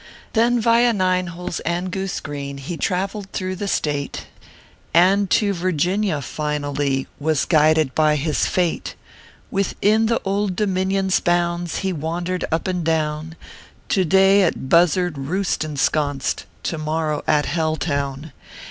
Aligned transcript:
Then, 0.33 0.59
via 0.59 0.93
Nino 0.93 1.29
Holes 1.31 1.59
and 1.59 1.91
Goose 1.91 2.21
Green, 2.21 2.57
He 2.57 2.75
traveled 2.75 3.27
through 3.31 3.55
the 3.55 3.67
State, 3.67 4.25
And 4.95 5.29
to 5.29 5.53
Virginia, 5.53 6.23
finally, 6.23 7.05
"Was 7.19 7.45
guided 7.45 7.93
by 7.93 8.15
his 8.15 8.47
fate. 8.47 8.95
"Within 9.51 10.07
the 10.07 10.19
Old 10.25 10.55
Dominion 10.55 11.05
s 11.05 11.19
bounds, 11.19 11.77
He 11.85 11.93
wandered 11.93 12.45
up 12.51 12.67
and 12.67 12.83
down, 12.83 13.35
To 13.89 14.03
day, 14.03 14.41
at 14.41 14.69
Buzzard 14.69 15.19
Roost 15.19 15.63
ensconced, 15.63 16.47
To 16.63 16.79
morrow, 16.79 17.23
at 17.27 17.45
Hell 17.45 17.75
Town. 17.75 18.31